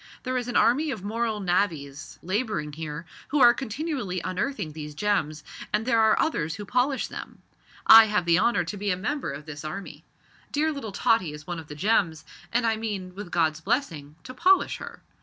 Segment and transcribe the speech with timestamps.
[0.23, 5.43] There is an army of moral navvies labouring here, who are continually unearthing these gems,
[5.71, 7.43] and there are others who polish them.
[7.85, 10.03] I have the honour to be a member of this army.
[10.51, 14.33] Dear little Tottie is one of the gems, and I mean, with God's blessing, to
[14.33, 15.03] polish her.